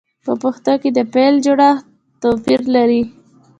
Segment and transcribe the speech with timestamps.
[0.25, 1.83] په پښتو کې د فعل جوړښت
[2.21, 3.01] توپیر لري.